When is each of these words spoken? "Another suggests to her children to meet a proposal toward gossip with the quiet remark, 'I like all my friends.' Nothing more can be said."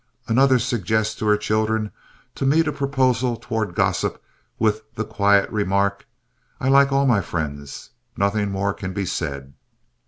"Another 0.27 0.57
suggests 0.57 1.13
to 1.19 1.27
her 1.27 1.37
children 1.37 1.91
to 2.33 2.43
meet 2.43 2.67
a 2.67 2.71
proposal 2.73 3.35
toward 3.37 3.75
gossip 3.75 4.19
with 4.57 4.81
the 4.95 5.05
quiet 5.05 5.47
remark, 5.51 6.07
'I 6.59 6.69
like 6.69 6.91
all 6.91 7.05
my 7.05 7.21
friends.' 7.21 7.91
Nothing 8.17 8.49
more 8.49 8.73
can 8.73 8.93
be 8.93 9.05
said." 9.05 9.53